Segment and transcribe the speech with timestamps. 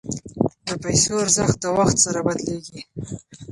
[0.65, 2.79] د پیسو ارزښت د وخت سره بدلیږي.